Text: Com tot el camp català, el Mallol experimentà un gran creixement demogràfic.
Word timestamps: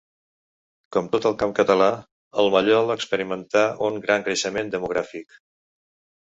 Com 0.95 1.09
tot 1.15 1.27
el 1.29 1.35
camp 1.43 1.51
català, 1.59 1.89
el 2.43 2.49
Mallol 2.55 2.95
experimentà 2.95 3.63
un 3.89 4.01
gran 4.07 4.27
creixement 4.31 4.73
demogràfic. 4.79 5.39